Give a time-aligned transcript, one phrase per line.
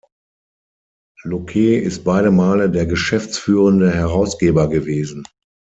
[1.25, 5.27] Luce ist beide Male der geschäftsführende Herausgeber gewesen.